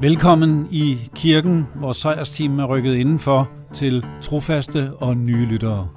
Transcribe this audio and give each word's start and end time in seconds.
Velkommen 0.00 0.68
i 0.70 0.98
kirken, 1.14 1.66
hvor 1.74 1.92
sejrsteam 1.92 2.58
er 2.58 2.64
rykket 2.64 2.94
indenfor 2.94 3.48
til 3.74 4.04
trofaste 4.22 4.92
og 5.00 5.16
nye 5.16 5.46
lyttere. 5.46 5.88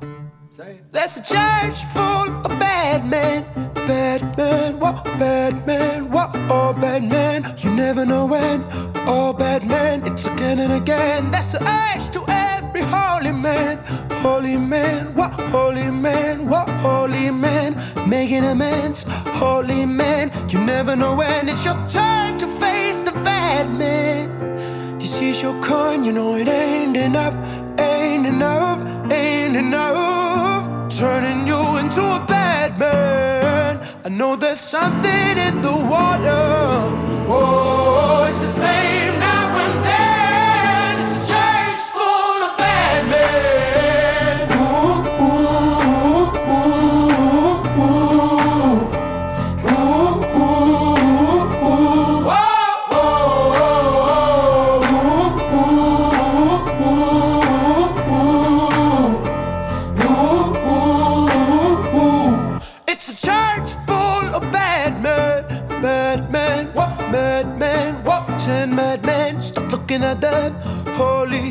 That's 0.94 1.18
a 1.20 1.24
church 1.24 1.78
full 1.94 2.30
of 2.46 2.60
bad 2.60 3.02
men, 3.04 3.44
bad 3.88 4.22
men, 4.38 4.76
what 4.84 4.96
bad 5.20 5.54
men, 5.68 6.12
what 6.16 6.30
all 6.36 6.74
oh, 6.76 6.82
bad 6.82 7.02
men. 7.02 7.46
You 7.64 7.72
never 7.72 8.06
know 8.06 8.26
when, 8.36 8.64
all 9.08 9.34
bad 9.34 9.62
men, 9.68 10.04
it's 10.08 10.26
again 10.28 10.60
and 10.60 10.74
again. 10.82 11.32
That's 11.32 11.52
the 11.52 11.62
urge 11.62 12.10
to 12.16 12.22
every 12.28 12.82
holy 12.82 13.32
man, 13.32 13.78
holy 14.24 14.58
man, 14.58 15.14
what 15.16 15.34
holy 15.52 15.92
man, 15.92 16.48
what 16.48 16.70
holy 16.82 17.32
man, 17.32 17.76
making 18.10 18.44
amends, 18.46 19.06
holy 19.44 19.86
man. 19.86 20.32
You 20.50 20.60
never 20.60 20.96
know 20.96 21.16
when 21.16 21.50
it's 21.50 21.66
your 21.66 21.78
turn 21.88 22.38
to 22.40 22.48
Is 25.22 25.42
your 25.42 25.62
coin, 25.62 26.06
you 26.06 26.14
know 26.14 26.36
it 26.36 26.48
ain't 26.48 26.96
enough, 26.96 27.36
ain't 27.78 28.26
enough, 28.26 28.80
ain't 29.12 29.58
enough 29.58 30.90
turning 30.98 31.46
you 31.46 31.78
into 31.78 32.02
a 32.02 32.26
bad 32.26 32.80
man. 32.80 33.80
I 34.06 34.10
know 34.10 34.38
there's 34.38 34.62
something 34.62 35.38
in 35.48 35.62
the 35.62 35.72
water. 35.72 36.46
Oh, 37.28 38.28
it's 38.30 38.40
the 38.40 38.52
same 38.64 39.20
now 39.20 39.29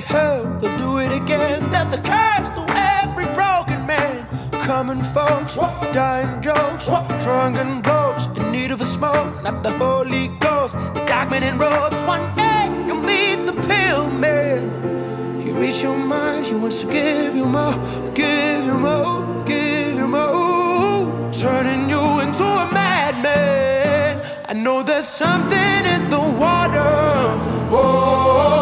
hell, 0.09 0.43
they'll 0.59 0.79
do 0.79 0.99
it 0.99 1.13
again. 1.13 1.71
They're 1.71 1.91
the 1.97 2.03
curse 2.13 2.49
to 2.57 2.63
every 2.99 3.27
broken 3.39 3.87
man. 3.87 4.27
Common 4.67 5.03
folks, 5.17 5.57
what 5.57 5.93
dying 5.93 6.43
jokes, 6.43 6.89
what 6.89 7.07
drunken 7.21 7.81
blokes 7.83 8.27
in 8.39 8.51
need 8.53 8.71
of 8.71 8.81
a 8.81 8.87
smoke, 8.87 9.43
not 9.43 9.63
the 9.63 9.73
Holy 9.85 10.29
Ghost, 10.47 10.75
the 10.95 11.03
dark 11.07 11.31
man 11.31 11.43
in 11.43 11.59
robes. 11.59 12.01
One 12.15 12.27
day 12.37 12.65
you'll 12.87 13.07
meet 13.15 13.47
the 13.47 13.57
pill 13.69 14.11
man. 14.11 15.41
He 15.41 15.51
reads 15.51 15.83
your 15.83 15.99
mind, 15.99 16.47
he 16.47 16.55
wants 16.55 16.81
to 16.83 16.87
give 16.87 17.35
you 17.37 17.47
more, 17.47 17.77
give 18.15 18.65
you 18.65 18.77
more, 18.89 19.45
give 19.45 19.95
you 20.01 20.09
more. 20.09 21.33
Turning 21.33 21.89
you 21.89 22.03
into 22.25 22.45
a 22.65 22.67
madman. 22.79 24.23
I 24.51 24.53
know 24.55 24.83
there's 24.83 25.07
something 25.07 25.83
in 25.95 26.03
the 26.15 26.25
water. 26.45 26.93
Oh, 27.71 28.58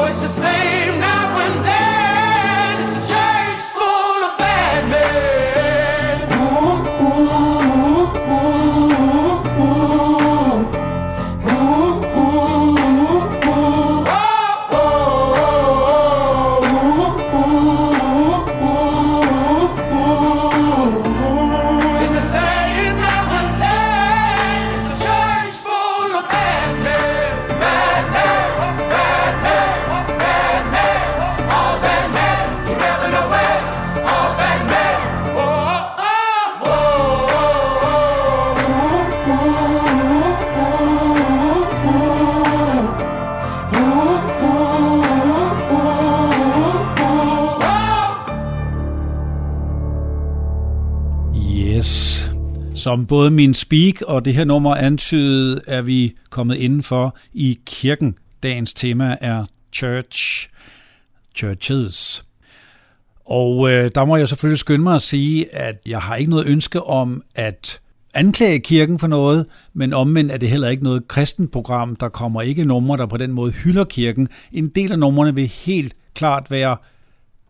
Som 52.87 53.07
både 53.07 53.31
min 53.31 53.55
speak 53.55 54.03
og 54.03 54.25
det 54.25 54.35
her 54.35 54.45
nummer 54.45 54.75
antydede, 54.75 55.61
er 55.67 55.83
vi 55.83 56.15
kommet 56.31 56.57
indenfor 56.57 57.17
i 57.33 57.59
kirken. 57.67 58.15
Dagens 58.43 58.75
tema 58.75 59.17
er 59.21 59.45
church, 59.73 60.49
churches. 61.37 62.25
Og 63.25 63.71
øh, 63.71 63.91
der 63.95 64.05
må 64.05 64.17
jeg 64.17 64.29
selvfølgelig 64.29 64.59
skynde 64.59 64.83
mig 64.83 64.95
at 64.95 65.03
sige, 65.03 65.55
at 65.55 65.77
jeg 65.87 66.01
har 66.01 66.17
ikke 66.17 66.31
noget 66.31 66.47
ønske 66.47 66.83
om 66.83 67.23
at 67.35 67.81
anklage 68.15 68.61
kirken 68.61 68.99
for 68.99 69.07
noget, 69.07 69.47
men 69.75 69.93
omvendt 69.93 70.33
er 70.33 70.37
det 70.37 70.51
heller 70.51 70.69
ikke 70.69 70.85
noget 70.85 71.09
kristent 71.09 71.53
program. 71.53 71.97
Der 71.97 72.09
kommer 72.09 72.43
ikke 72.43 72.65
numre, 72.65 72.97
der 72.97 73.07
på 73.07 73.17
den 73.17 73.33
måde 73.33 73.53
hylder 73.53 73.85
kirken. 73.85 74.29
En 74.53 74.69
del 74.69 74.93
af 74.93 74.99
numrene 74.99 75.35
vil 75.35 75.47
helt 75.47 75.95
klart 76.15 76.51
være 76.51 76.77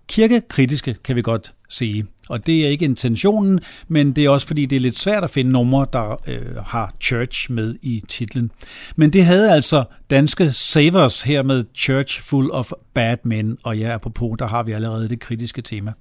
kirkekritiske, 0.08 0.96
kan 1.04 1.16
vi 1.16 1.22
godt 1.22 1.52
sige. 1.68 2.06
Og 2.28 2.46
det 2.46 2.64
er 2.64 2.68
ikke 2.68 2.84
intentionen, 2.84 3.60
men 3.88 4.12
det 4.12 4.24
er 4.24 4.30
også 4.30 4.46
fordi, 4.46 4.66
det 4.66 4.76
er 4.76 4.80
lidt 4.80 4.98
svært 4.98 5.24
at 5.24 5.30
finde 5.30 5.50
numre, 5.50 5.86
der 5.92 6.22
øh, 6.26 6.56
har 6.56 6.94
church 7.00 7.52
med 7.52 7.74
i 7.82 8.02
titlen. 8.08 8.50
Men 8.96 9.12
det 9.12 9.24
havde 9.24 9.52
altså 9.52 9.84
danske 10.10 10.52
Savers 10.52 11.22
her 11.22 11.42
med 11.42 11.64
Church 11.74 12.22
Full 12.22 12.50
of 12.50 12.72
Bad 12.94 13.16
Men, 13.24 13.58
og 13.62 13.78
ja, 13.78 13.94
apropos, 13.94 14.36
der 14.38 14.46
har 14.46 14.62
vi 14.62 14.72
allerede 14.72 15.08
det 15.08 15.20
kritiske 15.20 15.62
tema. 15.62 15.92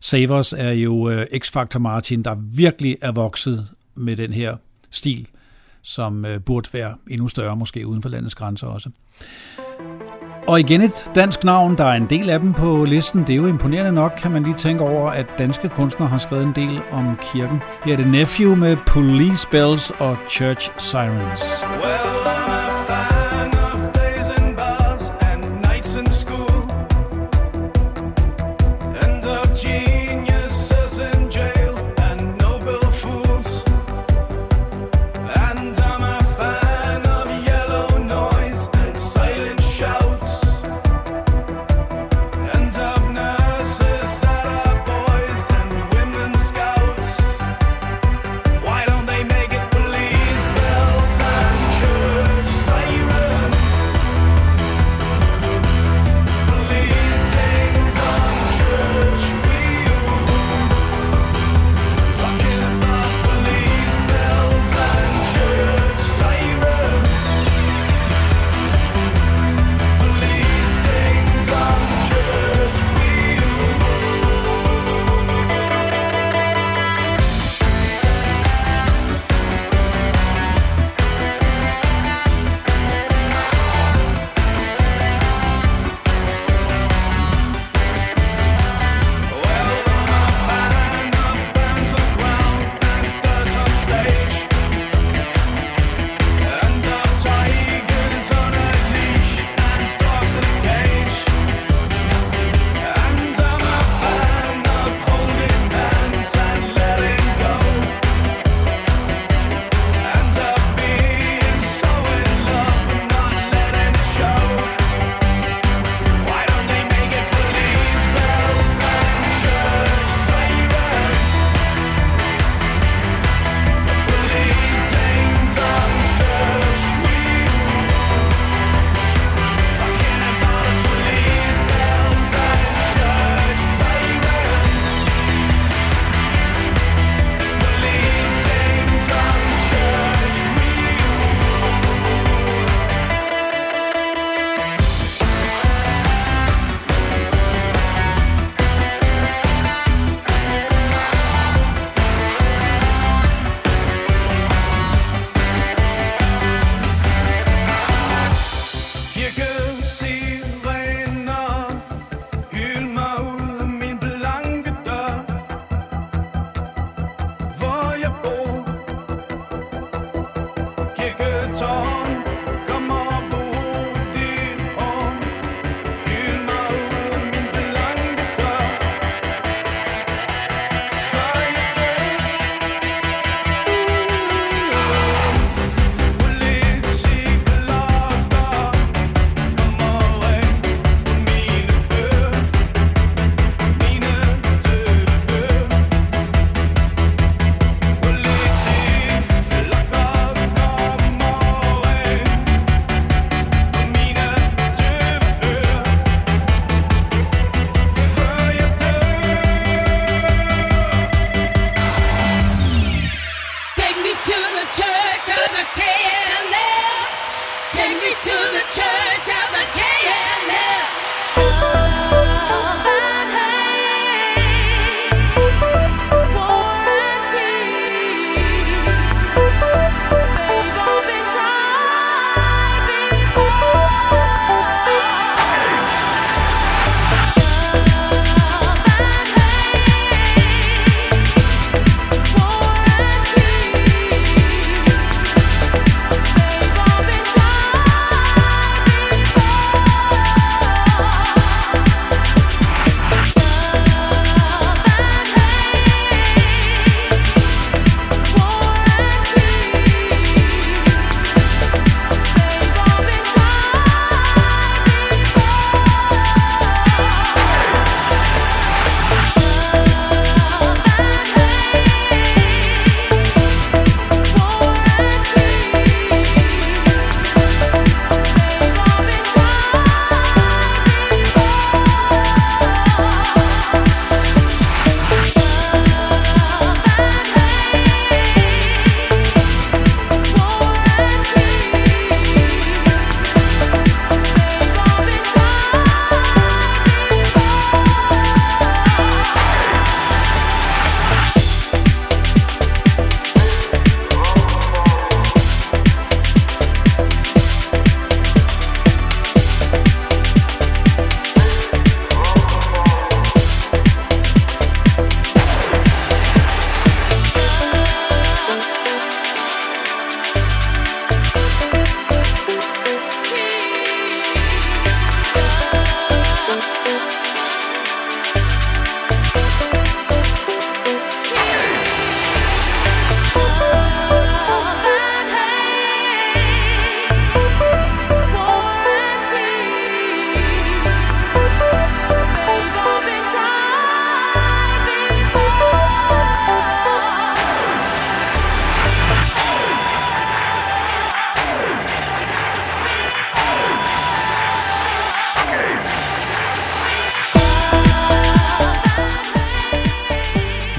Savers 0.00 0.52
er 0.52 0.70
jo 0.70 1.10
øh, 1.10 1.26
X-Factor 1.34 1.78
Martin, 1.78 2.22
der 2.22 2.34
virkelig 2.34 2.96
er 3.02 3.12
vokset 3.12 3.68
med 3.94 4.16
den 4.16 4.32
her 4.32 4.56
stil, 4.90 5.26
som 5.82 6.24
øh, 6.24 6.40
burde 6.40 6.68
være 6.72 6.94
endnu 7.10 7.28
større, 7.28 7.56
måske 7.56 7.86
uden 7.86 8.02
for 8.02 8.08
landets 8.08 8.34
grænser 8.34 8.66
også. 8.66 8.90
Og 10.48 10.60
igen 10.60 10.80
et 10.80 11.10
dansk 11.14 11.44
navn, 11.44 11.78
der 11.78 11.84
er 11.84 11.92
en 11.92 12.06
del 12.06 12.30
af 12.30 12.40
dem 12.40 12.52
på 12.52 12.84
listen. 12.84 13.20
Det 13.20 13.30
er 13.30 13.36
jo 13.36 13.46
imponerende 13.46 13.92
nok, 13.92 14.12
kan 14.18 14.30
man 14.30 14.42
lige 14.42 14.56
tænke 14.56 14.84
over, 14.84 15.10
at 15.10 15.26
danske 15.38 15.68
kunstnere 15.68 16.08
har 16.08 16.18
skrevet 16.18 16.44
en 16.44 16.52
del 16.56 16.80
om 16.92 17.18
kirken. 17.32 17.62
Her 17.84 17.92
er 17.92 17.96
det 17.96 18.06
Nephew 18.06 18.54
med 18.54 18.76
Police 18.86 19.48
Bells 19.48 19.90
og 19.90 20.16
Church 20.28 20.70
Sirens. 20.78 21.64
Well, 21.64 22.45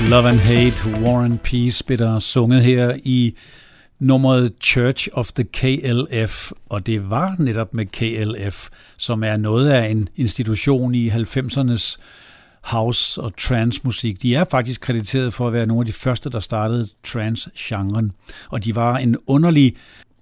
Love 0.09 0.29
and 0.29 0.39
Hate, 0.39 1.03
War 1.03 1.23
and 1.23 1.39
Peace 1.39 1.83
blev 1.83 1.97
der 1.97 2.19
sunget 2.19 2.63
her 2.63 2.95
i 3.03 3.35
nummeret 3.99 4.53
Church 4.63 5.07
of 5.13 5.31
the 5.31 5.43
KLF, 5.43 6.51
og 6.69 6.85
det 6.85 7.09
var 7.09 7.35
netop 7.39 7.73
med 7.73 7.85
KLF, 7.85 8.69
som 8.97 9.23
er 9.23 9.37
noget 9.37 9.69
af 9.69 9.89
en 9.89 10.09
institution 10.15 10.95
i 10.95 11.09
90'ernes 11.09 11.97
house- 12.61 13.21
og 13.21 13.37
trance-musik. 13.37 14.21
De 14.21 14.35
er 14.35 14.45
faktisk 14.51 14.81
krediteret 14.81 15.33
for 15.33 15.47
at 15.47 15.53
være 15.53 15.65
nogle 15.65 15.81
af 15.81 15.85
de 15.85 15.93
første, 15.93 16.29
der 16.29 16.39
startede 16.39 16.87
trance-genren, 17.03 18.11
og 18.49 18.63
de 18.63 18.75
var 18.75 18.97
en 18.97 19.15
underlig 19.27 19.75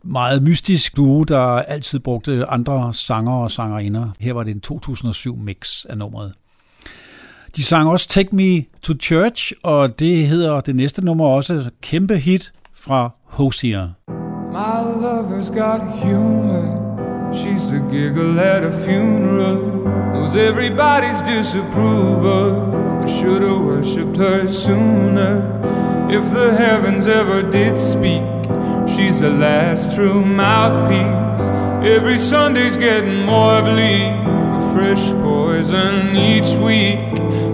meget 0.04 0.44
mystisk 0.44 0.98
duo, 0.98 1.24
der 1.24 1.40
altid 1.42 2.00
brugte 2.00 2.46
andre 2.46 2.94
sanger 2.94 3.34
og 3.34 3.52
sangerinder. 3.52 4.10
Her 4.20 4.34
var 4.34 4.44
det 4.44 4.52
en 4.52 4.62
2007 4.62 5.38
mix 5.38 5.86
af 5.86 5.98
nummeret. 5.98 6.34
De 7.56 7.64
sang 7.64 7.90
også 7.90 8.08
Take 8.08 8.36
Me 8.36 8.64
to 8.82 8.94
Church, 9.02 9.52
og 9.64 10.00
det 10.00 10.28
hedder 10.28 10.60
det 10.60 10.76
næste 10.76 11.06
nummer 11.06 11.26
også 11.26 11.70
kæmpe 11.82 12.18
hit 12.18 12.52
fra 12.76 13.10
Hosier. 13.24 13.88
My 14.52 14.78
lover's 15.06 15.50
got 15.60 15.82
humor. 16.04 16.86
She's 17.34 17.64
the 17.72 17.82
giggle 17.92 18.42
at 18.42 18.64
a 18.64 18.72
funeral. 18.86 19.58
Knows 20.14 20.36
everybody's 20.36 21.22
disapproval. 21.36 22.50
I 23.06 23.10
should 23.20 23.44
have 23.44 23.62
worshipped 23.70 24.18
her 24.18 24.52
sooner. 24.52 25.34
If 26.10 26.24
the 26.38 26.50
heavens 26.64 27.08
ever 27.08 27.42
did 27.52 27.78
speak, 27.78 28.24
she's 28.94 29.20
the 29.20 29.30
last 29.30 29.96
true 29.96 30.26
mouthpiece. 30.26 31.44
Every 31.96 32.18
Sunday's 32.18 32.78
getting 32.78 33.26
more 33.26 33.62
bleak. 33.62 34.14
A 34.58 34.62
fresh 34.74 35.06
poison 35.24 36.16
each 36.16 36.52
week. 36.70 37.25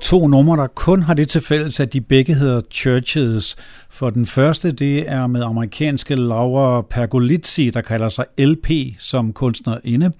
to 0.00 0.26
numre, 0.26 0.56
der 0.56 0.66
kun 0.66 1.02
har 1.02 1.14
det 1.14 1.28
til 1.28 1.40
fælles, 1.40 1.80
at 1.80 1.92
de 1.92 2.00
begge 2.00 2.34
hedder 2.34 2.60
Churches. 2.70 3.56
For 3.90 4.10
den 4.10 4.26
første, 4.26 4.72
det 4.72 5.10
er 5.10 5.26
med 5.26 5.42
amerikanske 5.42 6.14
Laura 6.16 6.82
Pergolizzi, 6.82 7.70
der 7.70 7.80
kalder 7.80 8.08
sig 8.08 8.24
LP 8.38 8.70
som 8.98 9.32
kunstnerinde. 9.32 10.12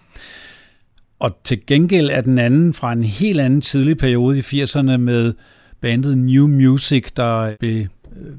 Og 1.19 1.39
til 1.45 1.67
gengæld 1.67 2.11
er 2.11 2.21
den 2.21 2.39
anden 2.39 2.75
fra 2.75 2.93
en 2.93 3.05
helt 3.05 3.41
anden 3.41 3.61
tidlig 3.61 3.99
periode 3.99 4.39
i 4.39 4.41
80'erne 4.41 4.97
med 4.97 5.35
bandet 5.81 6.19
New 6.19 6.47
Music, 6.47 7.09
der 7.17 7.55
blev 7.61 7.77
øh, 7.81 7.87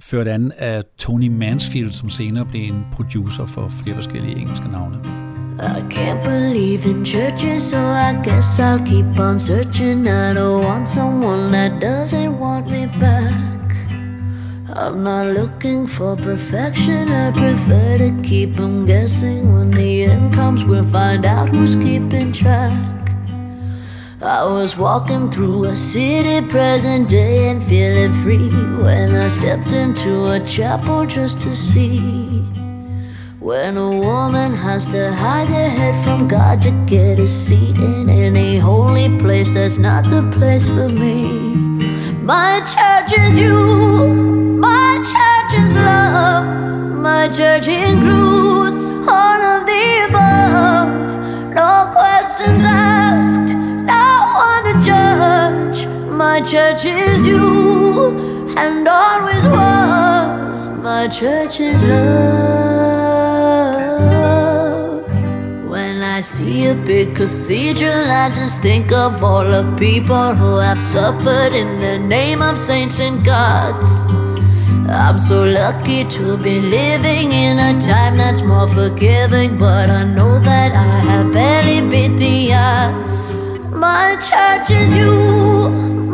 ført 0.02 0.28
an 0.28 0.52
af 0.58 0.84
Tony 0.98 1.28
Mansfield, 1.28 1.92
som 1.92 2.10
senere 2.10 2.46
blev 2.46 2.62
en 2.62 2.86
producer 2.92 3.46
for 3.46 3.70
flere 3.84 3.96
forskellige 3.96 4.38
engelske 4.38 4.68
navne. 4.68 5.29
I 5.62 5.82
can't 5.90 6.24
believe 6.24 6.86
in 6.86 7.04
churches, 7.04 7.72
so 7.72 7.80
I 7.80 8.14
guess 8.24 8.60
I'll 8.60 8.80
keep 8.80 9.20
on 9.20 9.40
searching. 9.40 10.08
I 10.08 10.34
don't 10.34 10.64
want 10.64 10.88
someone 10.88 11.52
that 11.52 11.82
doesn't 11.82 12.40
want 12.40 12.72
me 12.72 12.86
back. 12.86 13.50
I'm 14.74 15.04
not 15.04 15.28
looking 15.28 15.86
for 15.86 16.16
perfection, 16.16 17.12
I 17.12 17.32
prefer 17.32 17.98
to 17.98 18.22
keep 18.22 18.58
on 18.60 18.86
guessing. 18.86 19.54
When 19.54 19.72
the 19.72 20.04
end 20.06 20.34
comes, 20.34 20.64
we'll 20.64 20.88
find 20.90 21.26
out 21.26 21.50
who's 21.50 21.76
keeping 21.76 22.32
track. 22.32 23.12
I 24.22 24.46
was 24.46 24.78
walking 24.78 25.30
through 25.30 25.66
a 25.66 25.76
city 25.76 26.48
present 26.48 27.10
day 27.10 27.50
and 27.50 27.62
feeling 27.64 28.14
free 28.24 28.50
when 28.84 29.16
I 29.16 29.28
stepped 29.28 29.74
into 29.74 30.32
a 30.32 30.40
chapel 30.46 31.06
just 31.06 31.42
to 31.42 31.56
see. 31.56 32.59
When 33.40 33.78
a 33.78 33.90
woman 33.90 34.54
has 34.54 34.86
to 34.88 35.14
hide 35.14 35.48
her 35.48 35.70
head 35.70 36.04
from 36.04 36.28
God 36.28 36.62
to 36.64 36.72
get 36.86 37.20
a 37.20 37.28
seat 37.28 37.78
in 37.78 38.10
any 38.10 38.58
holy 38.58 39.18
place, 39.18 39.50
that's 39.52 39.78
not 39.78 40.04
the 40.10 40.30
place 40.38 40.68
for 40.68 40.90
me. 40.90 41.40
My 42.22 42.60
church 42.68 43.18
is 43.18 43.40
you, 43.40 44.14
my 44.60 44.98
church 44.98 45.58
is 45.58 45.74
love, 45.74 46.98
my 46.98 47.30
church 47.30 47.70
includes 47.70 48.84
all 49.08 49.42
of 49.42 49.66
the 49.66 50.08
above. 50.10 51.56
No 51.56 51.90
questions 51.94 52.62
asked, 52.66 53.56
no 53.56 54.34
one 54.36 54.64
to 54.66 54.86
judge. 54.86 55.88
My 56.12 56.42
church 56.42 56.84
is 56.84 57.26
you, 57.26 58.18
and 58.58 58.86
always 58.86 59.46
was. 59.46 60.09
My 60.90 61.08
church 61.08 61.60
is 61.60 61.84
love. 61.84 62.00
When 65.70 66.02
I 66.02 66.22
see 66.22 66.66
a 66.66 66.74
big 66.74 67.16
cathedral, 67.16 68.10
I 68.10 68.32
just 68.34 68.64
think 68.64 68.92
of 68.92 69.24
all 69.24 69.44
the 69.44 69.64
people 69.78 70.34
who 70.34 70.56
have 70.58 70.82
suffered 70.82 71.54
in 71.54 71.80
the 71.80 72.00
name 72.00 72.42
of 72.42 72.58
saints 72.58 73.00
and 73.00 73.24
gods. 73.24 73.88
I'm 74.90 75.20
so 75.20 75.44
lucky 75.44 76.06
to 76.06 76.38
be 76.38 76.60
living 76.60 77.34
in 77.34 77.60
a 77.60 77.80
time 77.80 78.18
that's 78.18 78.42
more 78.42 78.68
forgiving, 78.68 79.60
but 79.60 79.92
I 79.92 80.04
know 80.06 80.40
that 80.40 80.72
I 80.72 81.00
have 81.12 81.32
barely 81.32 81.82
beat 81.88 82.18
the 82.18 82.52
odds. 82.56 83.32
My 83.70 84.16
church 84.30 84.72
is 84.72 84.96
you, 84.96 85.70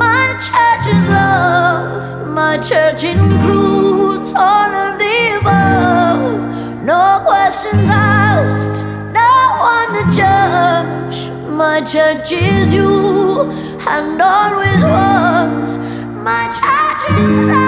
my 0.05 0.33
church 0.47 0.85
is 0.97 1.07
love, 1.07 2.14
my 2.35 2.57
church 2.57 3.05
includes 3.05 4.33
all 4.35 4.71
of 4.85 4.99
the 4.99 5.37
above. 5.39 6.83
No 6.83 7.23
questions 7.25 7.87
asked, 7.87 8.83
no 9.13 9.33
one 9.71 9.89
to 9.95 10.03
judge. 10.13 11.17
My 11.49 11.79
church 11.79 12.33
is 12.33 12.73
you, 12.73 13.49
and 13.87 14.21
always 14.21 14.83
was. 14.83 15.77
My 16.27 16.43
church 16.59 17.17
is 17.17 17.47
love. 17.47 17.64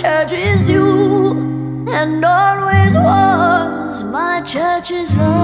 Church 0.00 0.32
is 0.32 0.68
you. 0.68 1.86
And 1.88 2.24
always 2.24 2.94
was. 2.96 4.02
My 4.04 4.40
church 4.40 4.90
is 4.90 5.14
love. 5.14 5.43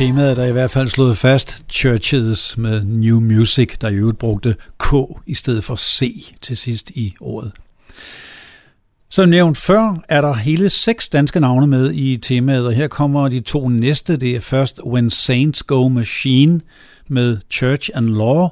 Temaet 0.00 0.30
er 0.30 0.34
der 0.34 0.44
i 0.44 0.52
hvert 0.52 0.70
fald 0.70 0.88
slået 0.88 1.18
fast 1.18 1.62
Churches 1.70 2.58
med 2.58 2.84
New 2.84 3.20
Music, 3.20 3.76
der 3.80 3.88
i 3.88 3.94
øvrigt 3.94 4.18
brugte 4.18 4.56
K 4.78 4.94
i 5.26 5.34
stedet 5.34 5.64
for 5.64 5.76
C 5.76 6.32
til 6.42 6.56
sidst 6.56 6.90
i 6.90 7.14
ordet. 7.20 7.52
Som 9.08 9.28
nævnt 9.28 9.58
før, 9.58 10.02
er 10.08 10.20
der 10.20 10.34
hele 10.34 10.70
seks 10.70 11.08
danske 11.08 11.40
navne 11.40 11.66
med 11.66 11.92
i 11.92 12.16
temaet, 12.16 12.66
og 12.66 12.72
her 12.72 12.88
kommer 12.88 13.28
de 13.28 13.40
to 13.40 13.68
næste. 13.68 14.16
Det 14.16 14.36
er 14.36 14.40
først 14.40 14.80
When 14.86 15.10
Saints 15.10 15.62
Go 15.62 15.88
Machine 15.88 16.60
med 17.08 17.38
Church 17.50 17.90
and 17.94 18.08
Law, 18.08 18.48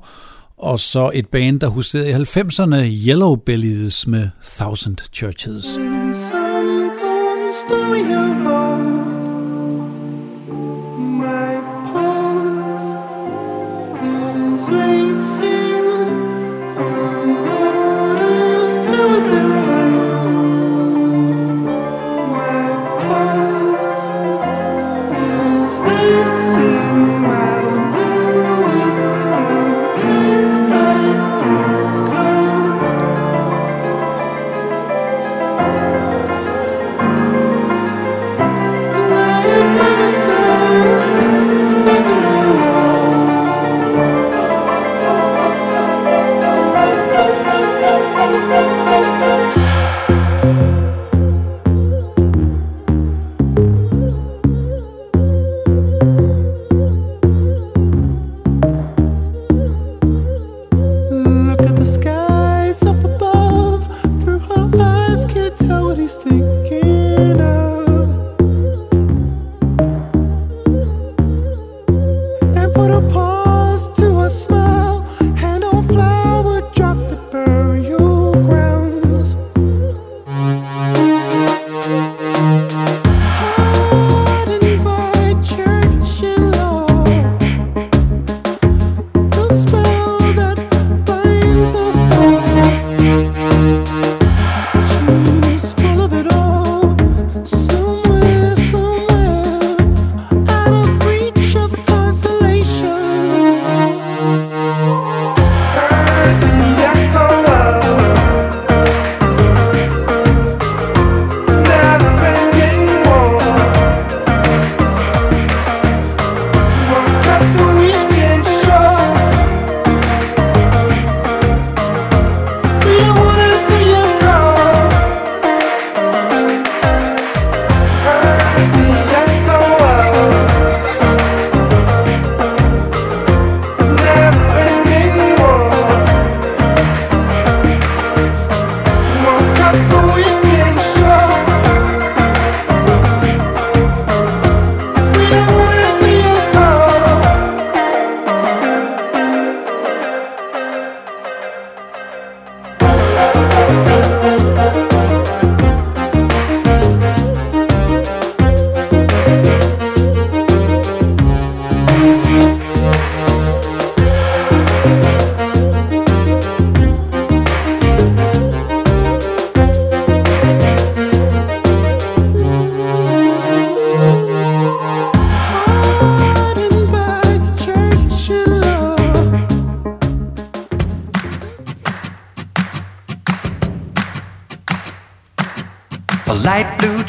og 0.58 0.80
så 0.80 1.10
et 1.14 1.28
band, 1.28 1.60
der 1.60 1.68
huserede 1.68 2.10
i 2.10 2.12
90'erne, 2.12 3.08
Yellow 3.08 3.36
Bellies 3.36 4.06
med 4.06 4.28
Thousand 4.58 4.96
Churches. 5.12 5.64
Some 7.68 9.17
space. 14.68 15.27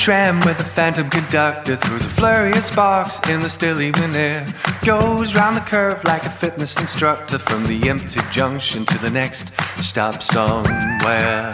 Tram 0.10 0.40
with 0.40 0.60
a 0.60 0.64
phantom 0.64 1.08
conductor 1.08 1.76
throws 1.76 2.04
a 2.04 2.10
flurry 2.10 2.50
of 2.50 2.64
sparks 2.66 3.20
in 3.30 3.44
the 3.44 3.48
still 3.48 3.80
evening 3.80 4.16
air. 4.16 4.44
Goes 4.84 5.36
round 5.36 5.56
the 5.56 5.62
curve 5.62 6.04
like 6.04 6.24
a 6.24 6.32
fitness 6.32 6.80
instructor 6.82 7.38
from 7.38 7.68
the 7.68 7.88
empty 7.88 8.20
junction 8.32 8.88
to 8.88 8.98
the 8.98 9.12
next 9.12 9.52
stop 9.84 10.24
somewhere. 10.24 11.54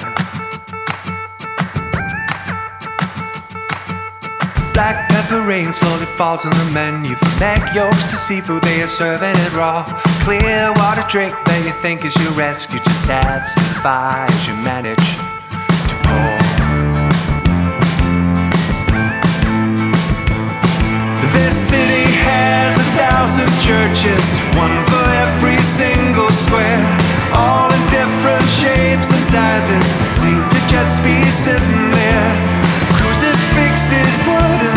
Black 4.74 5.10
pepper 5.10 5.42
rain 5.42 5.74
slowly 5.74 6.06
falls 6.16 6.46
on 6.46 6.52
the 6.52 6.72
menu 6.74 7.14
From 7.16 7.40
neck 7.40 7.76
yolks 7.76 8.04
to 8.06 8.16
seafood, 8.16 8.64
they 8.64 8.82
are 8.82 8.88
serving 8.88 9.36
it 9.36 9.54
raw 9.54 9.84
Clear 10.24 10.72
water 10.78 11.04
drink 11.10 11.34
that 11.46 11.64
you 11.66 11.74
think 11.82 12.06
is 12.06 12.16
your 12.24 12.32
rescue 12.34 12.80
Just 12.80 13.56
the 13.56 13.80
fire 13.82 14.28
as 14.30 14.48
you 14.48 14.54
manage 14.56 15.25
city 21.66 22.06
has 22.22 22.78
a 22.78 22.88
thousand 22.94 23.50
churches 23.66 24.22
One 24.54 24.78
for 24.86 25.06
every 25.26 25.58
single 25.80 26.30
square. 26.30 26.82
All 27.34 27.68
in 27.74 27.84
different 27.90 28.48
shapes 28.62 29.10
and 29.10 29.26
sizes 29.26 29.86
Seem 30.22 30.42
to 30.54 30.60
just 30.70 30.96
be 31.02 31.18
sitting 31.32 31.90
there. 31.90 32.30
Crucifixes, 32.98 34.14
wood 34.28 34.75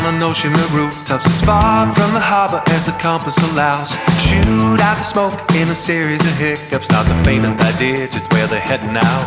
on 0.00 0.14
an 0.14 0.22
ocean 0.22 0.52
of 0.52 0.74
rooftops 0.74 1.26
as 1.26 1.40
far 1.42 1.84
from 1.94 2.12
the 2.14 2.20
harbor 2.20 2.62
as 2.72 2.86
the 2.86 2.92
compass 2.92 3.36
allows. 3.52 3.92
Shoot 4.16 4.80
out 4.80 4.96
the 4.96 5.04
smoke 5.04 5.36
in 5.52 5.68
a 5.68 5.74
series 5.74 6.20
of 6.20 6.34
hiccups, 6.36 6.88
not 6.90 7.04
the 7.06 7.16
faintest 7.24 7.60
idea 7.60 8.08
just 8.08 8.30
where 8.32 8.46
they're 8.46 8.60
heading 8.60 8.92
now. 8.92 9.18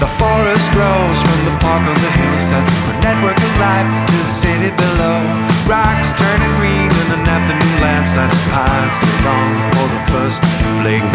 The 0.00 0.10
forest 0.20 0.66
grows 0.76 1.18
from 1.24 1.40
the 1.48 1.56
park 1.64 1.84
on 1.88 1.96
the 1.96 2.12
hillside 2.18 2.66
through 2.68 2.92
a 2.92 2.96
network 3.00 3.38
of 3.38 3.52
life 3.56 3.88
to 4.10 4.16
the 4.16 4.34
city 4.42 4.70
below. 4.76 5.18
Rocks 5.64 6.12
turning 6.12 6.54
green 6.60 6.90
in 6.92 7.08
an 7.16 7.24
afternoon 7.24 7.76
landslide 7.80 8.36
pines 8.52 8.94
still 8.98 9.20
long 9.24 9.52
for 9.72 9.86
the 9.88 10.02
first 10.12 10.40
flake 10.82 11.08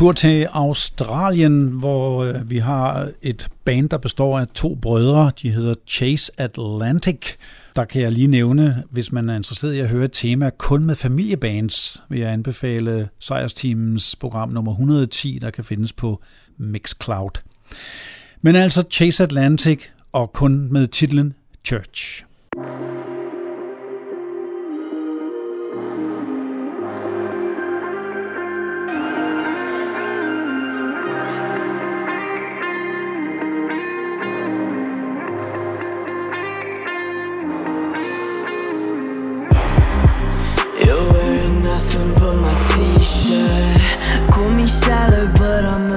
tur 0.00 0.12
til 0.12 0.48
Australien, 0.52 1.68
hvor 1.68 2.24
øh, 2.24 2.50
vi 2.50 2.58
har 2.58 3.08
et 3.22 3.48
band, 3.64 3.88
der 3.88 3.98
består 3.98 4.38
af 4.38 4.46
to 4.54 4.74
brødre. 4.74 5.32
De 5.42 5.50
hedder 5.50 5.74
Chase 5.86 6.32
Atlantic. 6.38 7.34
Der 7.76 7.84
kan 7.84 8.02
jeg 8.02 8.12
lige 8.12 8.26
nævne, 8.26 8.84
hvis 8.90 9.12
man 9.12 9.28
er 9.28 9.36
interesseret 9.36 9.74
i 9.74 9.78
at 9.80 9.88
høre 9.88 10.04
et 10.04 10.12
tema 10.12 10.50
kun 10.58 10.84
med 10.84 10.94
familiebands, 10.94 12.02
vil 12.08 12.20
jeg 12.20 12.32
anbefale 12.32 13.08
Sejrsteamens 13.18 14.16
program 14.16 14.48
nummer 14.48 14.72
110, 14.72 15.38
der 15.40 15.50
kan 15.50 15.64
findes 15.64 15.92
på 15.92 16.20
Mixcloud. 16.58 17.40
Men 18.42 18.56
altså 18.56 18.84
Chase 18.90 19.22
Atlantic 19.22 19.82
og 20.12 20.32
kun 20.32 20.68
med 20.72 20.86
titlen 20.86 21.34
Church. 21.64 22.24
but 45.26 45.64
I'm 45.66 45.89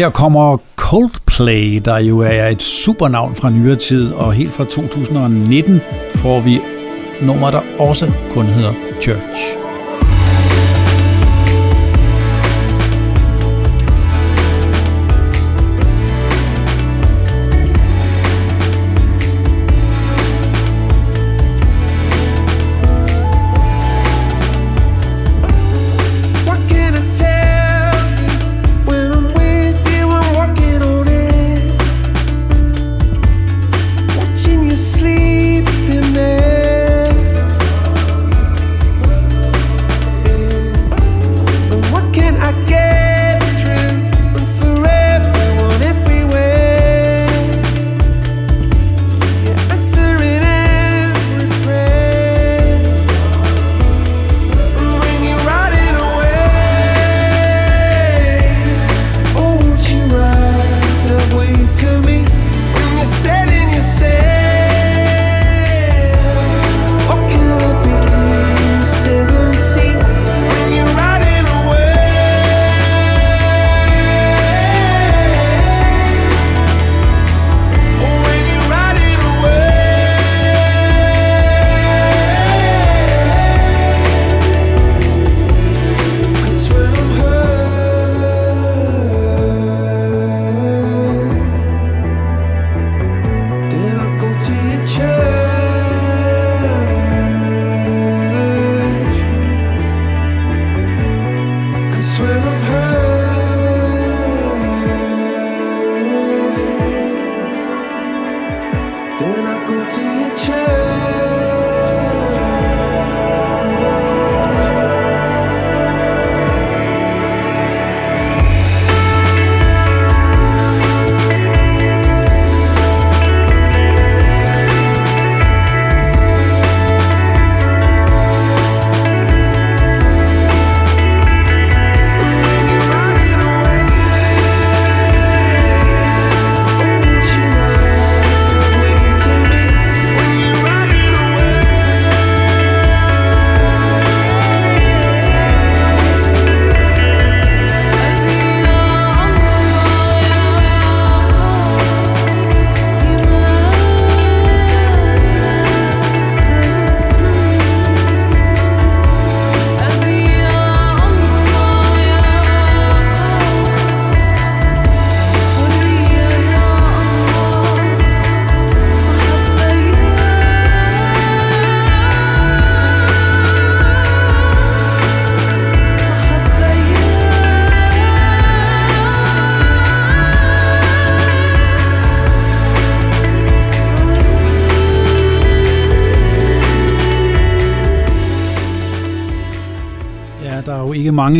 her 0.00 0.10
kommer 0.10 0.56
Coldplay, 0.76 1.80
der 1.84 1.98
jo 1.98 2.18
er 2.18 2.46
et 2.46 2.62
supernavn 2.62 3.36
fra 3.36 3.50
nyere 3.50 3.76
tid, 3.76 4.12
og 4.12 4.32
helt 4.32 4.52
fra 4.52 4.64
2019 4.64 5.80
får 6.14 6.40
vi 6.40 6.60
nummer, 7.22 7.50
der 7.50 7.60
også 7.78 8.12
kun 8.34 8.46
hedder 8.46 8.72
Church. 9.00 9.59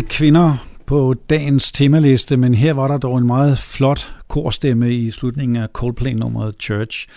mange 0.01 0.09
kvinder 0.09 0.57
på 0.87 1.15
dagens 1.31 1.73
temaliste, 1.73 2.37
men 2.37 2.55
her 2.55 2.73
var 2.73 2.89
der 2.89 2.99
dog 2.99 3.19
en 3.19 3.27
meget 3.27 3.59
flot 3.59 4.15
korstemme 4.29 4.95
i 4.95 5.11
slutningen 5.11 5.57
af 5.57 5.69
Coldplay-nummeret 5.73 6.55
Church. 6.61 7.09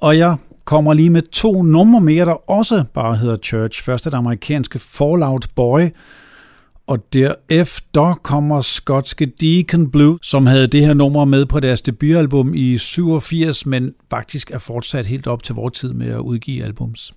Og 0.00 0.18
jeg 0.18 0.36
kommer 0.64 0.94
lige 0.94 1.10
med 1.10 1.22
to 1.22 1.62
numre 1.62 2.00
mere, 2.00 2.24
der 2.24 2.50
også 2.50 2.84
bare 2.94 3.16
hedder 3.16 3.36
Church. 3.36 3.84
Først 3.84 4.06
er 4.06 4.10
det 4.10 4.16
amerikanske 4.16 4.78
Fallout 4.78 5.46
Boy, 5.54 5.80
og 6.86 7.12
derefter 7.12 8.14
kommer 8.22 8.60
skotske 8.60 9.26
Deacon 9.26 9.90
Blue, 9.90 10.18
som 10.22 10.46
havde 10.46 10.66
det 10.66 10.86
her 10.86 10.94
nummer 10.94 11.24
med 11.24 11.46
på 11.46 11.60
deres 11.60 11.82
debutalbum 11.82 12.54
i 12.54 12.78
87, 12.78 13.66
men 13.66 13.94
faktisk 14.10 14.50
er 14.50 14.58
fortsat 14.58 15.06
helt 15.06 15.26
op 15.26 15.42
til 15.42 15.54
vores 15.54 15.78
tid 15.78 15.92
med 15.92 16.08
at 16.08 16.18
udgive 16.18 16.64
albums. 16.64 17.12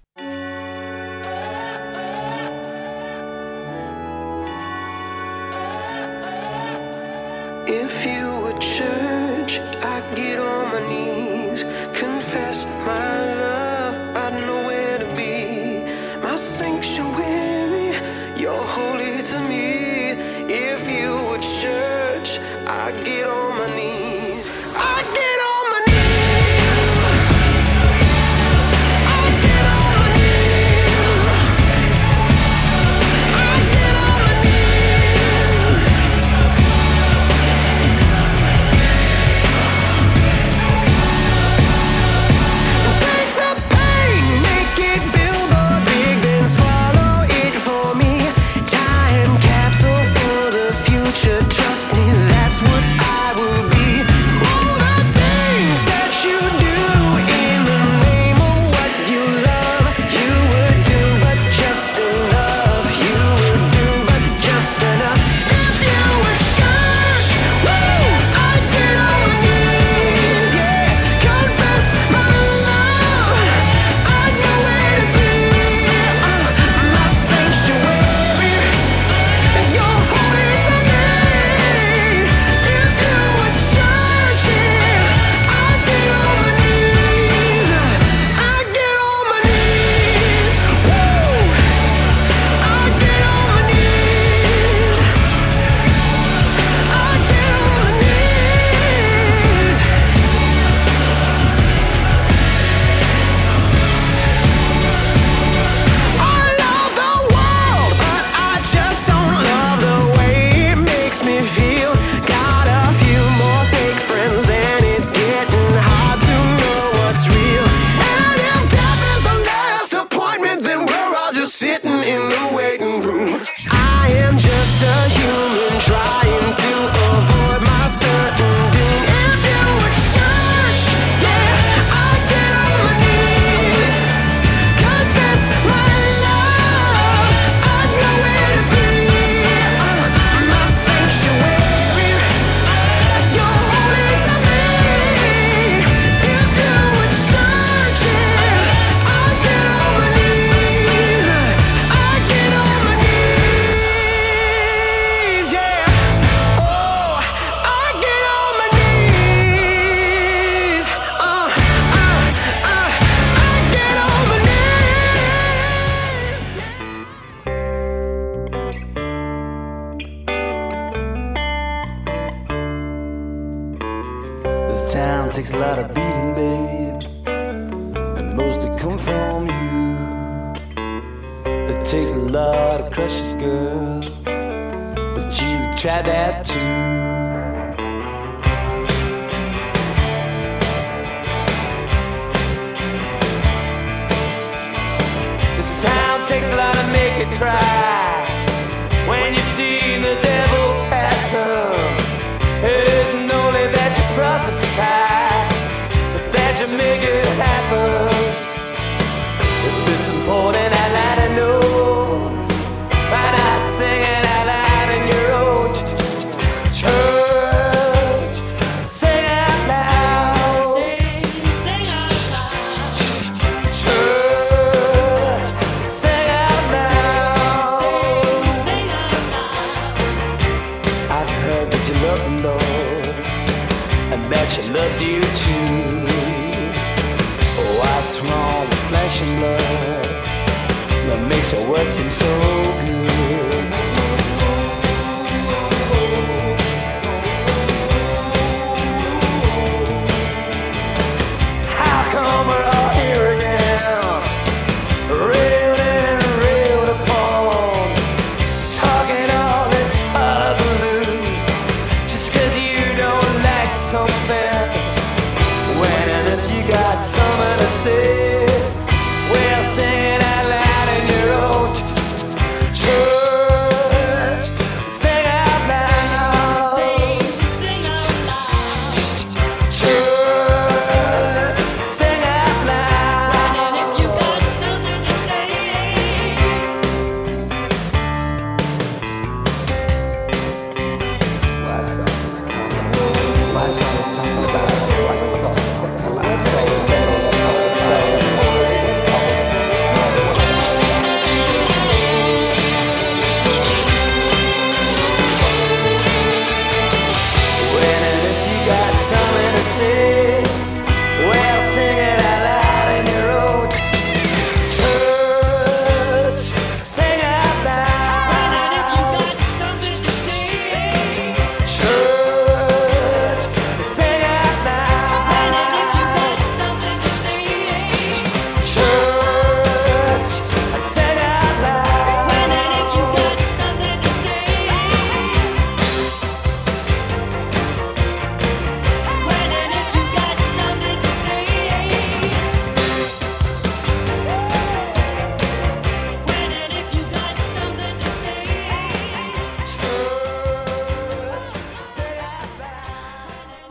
If 7.71 8.03
you 8.03 8.31
were 8.41 8.57
church, 8.57 9.59
I'd 9.85 10.15
get 10.15 10.39
on 10.39 10.73
my 10.73 10.89
knees. 10.89 11.28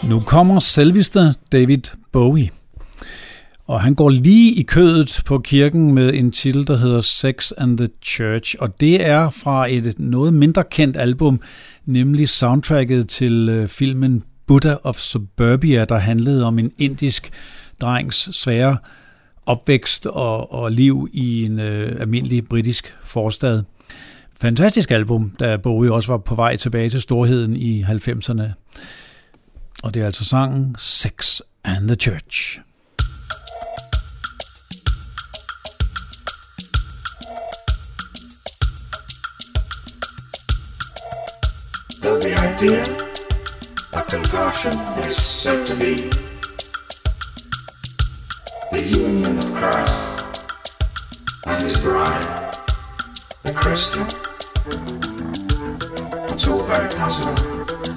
Nu 0.09 0.21
kommer 0.21 0.61
selveste 0.61 1.35
David 1.53 1.83
Bowie. 2.13 2.51
Og 3.67 3.81
han 3.81 3.95
går 3.95 4.11
lige 4.11 4.53
i 4.53 4.63
kødet 4.63 5.23
på 5.27 5.39
kirken 5.39 5.95
med 5.95 6.15
en 6.15 6.33
titel, 6.33 6.67
der 6.67 6.77
hedder 6.77 7.01
Sex 7.01 7.53
and 7.59 7.79
the 7.79 7.89
Church. 8.03 8.55
Og 8.59 8.81
det 8.81 9.07
er 9.07 9.31
fra 9.31 9.73
et 9.73 9.95
noget 9.99 10.35
mindre 10.35 10.65
kendt 10.71 10.97
album, 10.97 11.41
nemlig 11.87 12.29
soundtracket 12.29 13.09
til 13.09 13.49
øh, 13.49 13.69
filmen 13.69 14.23
Buddha 14.47 14.75
of 14.83 14.97
Suburbia, 14.99 15.85
der 15.85 15.99
handlede 15.99 16.45
om 16.45 16.59
en 16.59 16.73
indisk 16.79 17.31
drengs 17.81 18.37
svære 18.37 18.77
opvækst 19.47 20.07
og, 20.07 20.53
og 20.53 20.73
liv 20.73 21.09
i 21.13 21.45
en 21.45 21.61
øh, 21.61 22.01
almindelig 22.01 22.49
britisk 22.49 22.95
forstad. 23.05 23.63
Fantastisk 24.41 24.91
album, 24.91 25.33
da 25.41 25.57
Bowie 25.57 25.93
også 25.93 26.13
var 26.13 26.19
på 26.19 26.35
vej 26.35 26.57
tilbage 26.57 26.91
til 26.91 27.01
storheden 27.01 27.57
i 27.57 27.83
90'erne. 27.83 28.43
Og 29.83 29.95
det 29.95 30.03
er 30.03 30.07
altså 30.07 30.25
sangen 30.25 30.77
Sex 30.79 31.41
and 31.65 31.89
the 31.89 31.97
Church. 31.97 32.61
Though 42.03 42.21
the 42.21 42.35
idea 42.51 42.83
of 43.93 44.07
conversion 44.09 44.73
is 45.09 45.17
said 45.17 45.67
to 45.67 45.75
be 45.75 46.11
the 48.73 48.83
union 48.83 49.39
of 49.39 49.45
Christ 49.59 49.95
and 51.47 51.63
his 51.63 51.81
bride, 51.81 52.27
the 53.45 53.53
Christian. 53.55 54.07
It's 56.33 56.49
all 56.49 56.63
very 56.63 56.89
possible. 56.91 57.88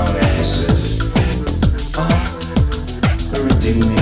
Oh, 0.00 0.04
the 3.32 3.40
redeeming. 3.42 3.97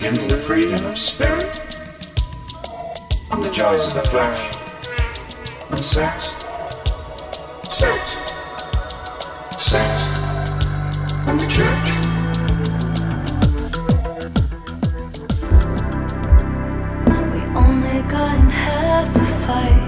Give 0.00 0.16
me 0.16 0.28
the 0.28 0.36
freedom 0.36 0.86
of 0.86 0.96
spirit 0.96 1.60
and 3.32 3.42
the 3.42 3.50
joys 3.50 3.88
of 3.88 3.94
the 3.94 4.02
flesh 4.02 4.40
and 5.70 5.80
sex, 5.80 6.28
sex, 7.68 8.16
sex 9.58 10.02
and 11.26 11.40
the 11.40 11.48
church. 11.48 11.90
We 17.32 17.40
only 17.56 18.02
got 18.08 18.38
in 18.38 18.50
half 18.50 19.16
a 19.16 19.46
fight. 19.46 19.87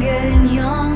getting 0.00 0.54
young. 0.54 0.89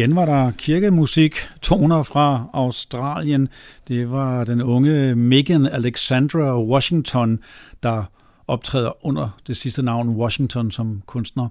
Igen 0.00 0.16
var 0.16 0.24
der 0.24 0.50
kirkemusik, 0.50 1.36
toner 1.62 2.02
fra 2.02 2.50
Australien. 2.52 3.48
Det 3.88 4.10
var 4.10 4.44
den 4.44 4.62
unge 4.62 5.14
Megan 5.14 5.66
Alexandra 5.66 6.62
Washington, 6.62 7.38
der 7.82 8.04
optræder 8.46 9.06
under 9.06 9.40
det 9.46 9.56
sidste 9.56 9.82
navn 9.82 10.08
Washington 10.08 10.70
som 10.70 11.02
kunstner. 11.06 11.48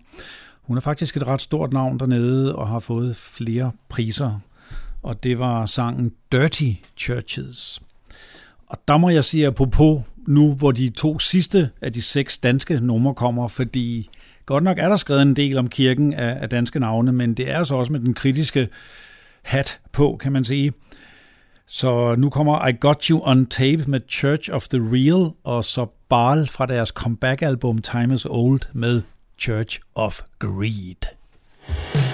Hun 0.61 0.77
er 0.77 0.81
faktisk 0.81 1.17
et 1.17 1.27
ret 1.27 1.41
stort 1.41 1.73
navn 1.73 1.99
dernede 1.99 2.55
og 2.55 2.67
har 2.67 2.79
fået 2.79 3.15
flere 3.15 3.71
priser. 3.89 4.39
Og 5.03 5.23
det 5.23 5.39
var 5.39 5.65
sangen 5.65 6.11
Dirty 6.31 6.71
Churches. 6.97 7.81
Og 8.67 8.77
der 8.87 8.97
må 8.97 9.09
jeg 9.09 9.23
sige 9.23 9.47
apropos 9.47 10.01
nu, 10.27 10.53
hvor 10.53 10.71
de 10.71 10.89
to 10.89 11.19
sidste 11.19 11.69
af 11.81 11.93
de 11.93 12.01
seks 12.01 12.37
danske 12.37 12.79
numre 12.79 13.13
kommer, 13.13 13.47
fordi 13.47 14.09
Godt 14.49 14.63
nok 14.63 14.77
er 14.77 14.89
der 14.89 14.95
skrevet 14.95 15.21
en 15.21 15.35
del 15.35 15.57
om 15.57 15.69
kirken 15.69 16.13
af, 16.13 16.49
danske 16.49 16.79
navne, 16.79 17.11
men 17.11 17.33
det 17.33 17.49
er 17.49 17.57
altså 17.57 17.75
også 17.75 17.91
med 17.91 17.99
den 17.99 18.13
kritiske 18.13 18.69
hat 19.43 19.79
på, 19.91 20.17
kan 20.21 20.31
man 20.31 20.43
sige. 20.43 20.73
Så 21.67 22.15
nu 22.15 22.29
kommer 22.29 22.67
I 22.67 22.73
Got 22.79 23.03
You 23.03 23.21
On 23.23 23.45
Tape 23.45 23.83
med 23.87 23.99
Church 24.09 24.49
of 24.53 24.67
the 24.67 24.79
Real, 24.79 25.31
og 25.43 25.63
så 25.63 25.85
Barl 26.09 26.47
fra 26.47 26.65
deres 26.65 26.89
comeback-album 26.89 27.77
Time 27.77 28.15
Is 28.15 28.25
Old 28.29 28.61
med 28.73 29.01
Church 29.39 29.79
of 29.95 30.21
Greed. 30.39 30.95
thank 31.67 31.95
you 31.95 32.08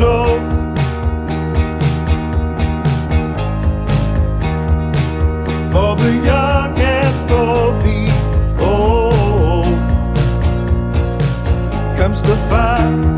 control. 0.00 0.38
For 5.72 5.96
the 5.96 6.12
young 6.24 6.78
and 6.78 7.14
for 7.28 7.72
the 7.84 8.00
old 8.64 9.66
comes 11.98 12.22
the 12.22 12.36
fire. 12.48 13.09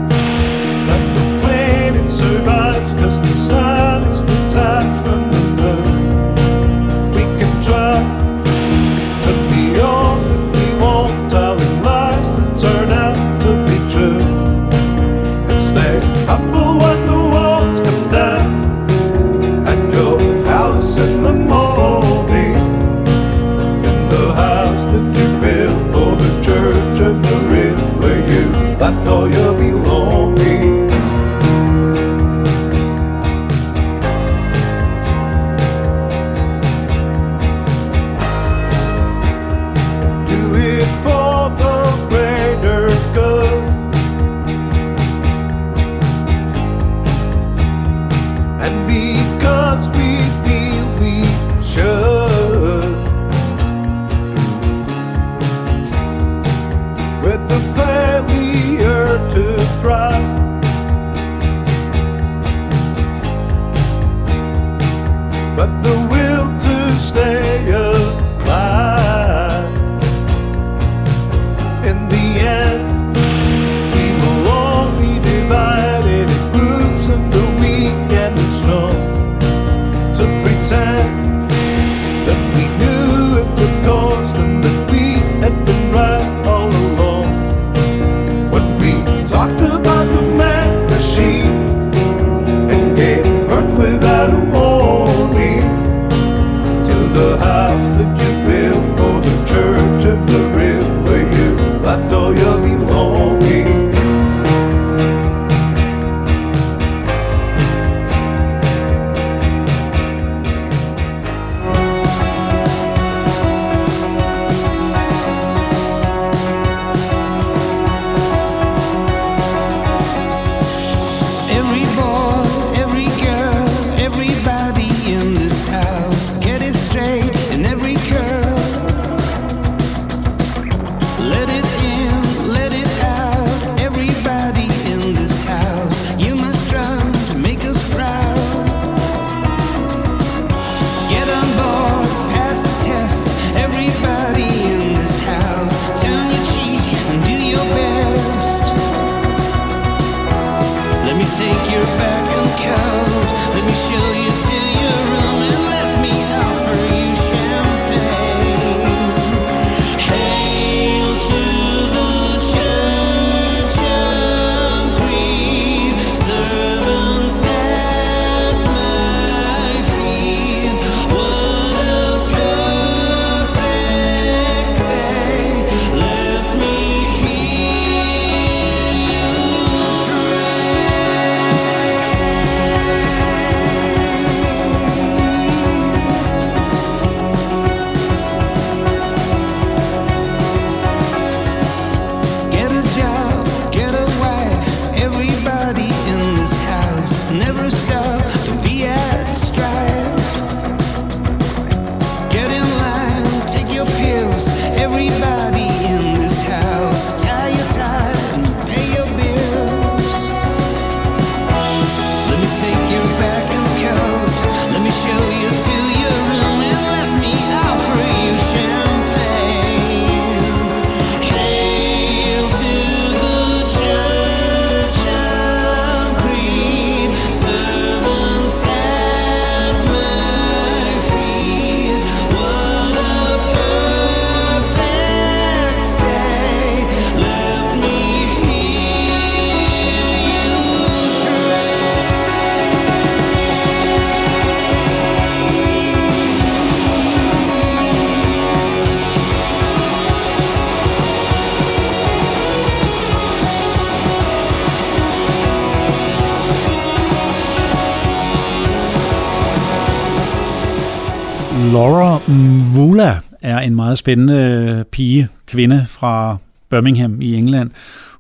Laura 261.73 262.19
Mvula 262.29 263.19
er 263.43 263.59
en 263.59 263.75
meget 263.75 263.99
spændende 263.99 264.35
øh, 264.35 264.85
pige, 264.85 265.29
kvinde 265.47 265.87
fra 265.89 266.37
Birmingham 266.71 267.21
i 267.21 267.35
England. 267.35 267.71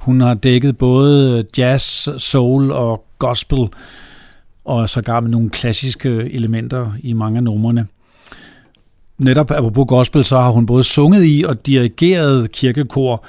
Hun 0.00 0.20
har 0.20 0.34
dækket 0.34 0.78
både 0.78 1.44
jazz, 1.58 2.08
soul 2.18 2.70
og 2.70 3.04
gospel, 3.18 3.68
og 4.64 4.88
sågar 4.88 5.20
med 5.20 5.30
nogle 5.30 5.50
klassiske 5.50 6.08
elementer 6.08 6.92
i 7.00 7.12
mange 7.12 7.36
af 7.36 7.42
numrene. 7.42 7.86
Netop 9.18 9.50
apropos 9.50 9.84
gospel, 9.88 10.24
så 10.24 10.40
har 10.40 10.50
hun 10.50 10.66
både 10.66 10.84
sunget 10.84 11.24
i 11.24 11.44
og 11.48 11.66
dirigeret 11.66 12.52
kirkekor, 12.52 13.24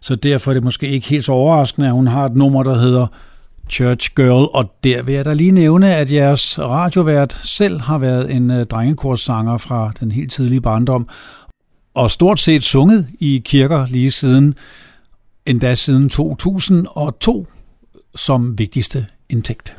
så 0.00 0.14
derfor 0.14 0.50
er 0.50 0.54
det 0.54 0.64
måske 0.64 0.88
ikke 0.88 1.08
helt 1.08 1.24
så 1.24 1.32
overraskende, 1.32 1.86
at 1.86 1.94
hun 1.94 2.06
har 2.06 2.24
et 2.24 2.36
nummer, 2.36 2.62
der 2.62 2.74
hedder 2.78 3.06
Church 3.70 4.14
Girl, 4.14 4.48
og 4.54 4.72
der 4.84 5.02
vil 5.02 5.14
jeg 5.14 5.24
da 5.24 5.32
lige 5.32 5.50
nævne, 5.50 5.94
at 5.94 6.12
jeres 6.12 6.58
radiovært 6.58 7.32
selv 7.42 7.80
har 7.80 7.98
været 7.98 8.30
en 8.34 8.50
uh, 8.50 8.62
drengekorssanger 8.62 9.58
fra 9.58 9.92
den 10.00 10.10
helt 10.10 10.32
tidlige 10.32 10.60
barndom, 10.60 11.08
og 11.94 12.10
stort 12.10 12.40
set 12.40 12.64
sunget 12.64 13.08
i 13.20 13.42
kirker 13.44 13.86
lige 13.86 14.10
siden, 14.10 14.54
endda 15.46 15.74
siden 15.74 16.08
2002, 16.08 17.46
som 18.14 18.58
vigtigste 18.58 19.06
indtægt. 19.30 19.76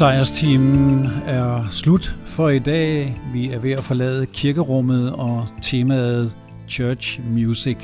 Sejrsteamen 0.00 1.06
er 1.26 1.66
slut 1.70 2.16
for 2.24 2.48
i 2.48 2.58
dag. 2.58 3.20
Vi 3.32 3.50
er 3.50 3.58
ved 3.58 3.72
at 3.72 3.84
forlade 3.84 4.26
kirkerummet 4.26 5.12
og 5.12 5.46
temaet 5.62 6.32
Church 6.68 7.20
Music, 7.30 7.76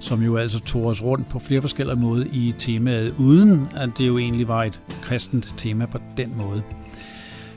som 0.00 0.22
jo 0.22 0.36
altså 0.36 0.58
tog 0.58 0.86
os 0.86 1.02
rundt 1.02 1.28
på 1.28 1.38
flere 1.38 1.60
forskellige 1.60 1.96
måder 1.96 2.24
i 2.32 2.54
temaet, 2.58 3.14
uden 3.18 3.68
at 3.76 3.88
det 3.98 4.06
jo 4.06 4.18
egentlig 4.18 4.48
var 4.48 4.64
et 4.64 4.80
kristent 5.02 5.54
tema 5.56 5.86
på 5.86 5.98
den 6.16 6.36
måde. 6.36 6.62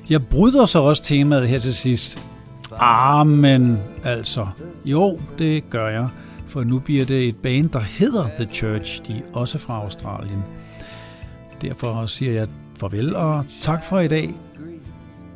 Jeg 0.10 0.28
bryder 0.28 0.66
så 0.66 0.80
også 0.80 1.04
temaet 1.04 1.48
her 1.48 1.60
til 1.60 1.76
sidst. 1.76 2.24
Ah, 2.72 3.20
Amen, 3.20 3.80
altså, 4.04 4.48
jo, 4.86 5.20
det 5.40 5.70
gør 5.70 5.88
jeg, 5.88 6.08
for 6.48 6.64
nu 6.64 6.80
bliver 6.80 7.06
det 7.06 7.28
et 7.28 7.38
band, 7.38 7.70
der 7.70 7.80
hedder 7.80 8.28
The 8.36 8.46
Church, 8.54 9.02
de 9.08 9.14
er 9.14 9.38
også 9.38 9.58
fra 9.58 9.74
Australien. 9.74 10.44
Derfor 11.62 12.06
siger 12.06 12.32
jeg 12.32 12.48
Farvel 12.80 13.16
og 13.16 13.46
tak 13.62 13.84
for 13.84 14.00
i 14.00 14.08
dag 14.08 14.36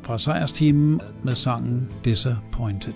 fra 0.04 0.18
sejrsteamen 0.20 1.02
med 1.24 1.36
sangen 1.36 1.90
Disappointed. 2.06 2.94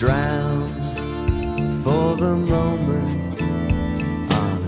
Drown 0.00 0.68
for 1.84 2.14
the 2.16 2.36
moment 2.36 3.40
on 4.30 4.58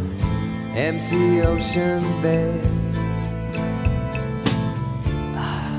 empty 0.77 1.47
ocean 1.47 2.03
bed. 2.23 2.61
Ah, 5.37 5.71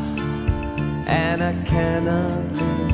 And 1.08 1.42
I 1.44 1.66
cannot 1.66 2.52
live. 2.54 2.89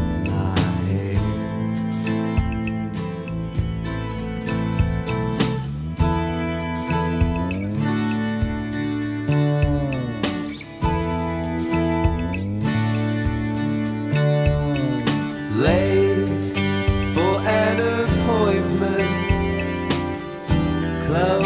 Close 21.05 21.44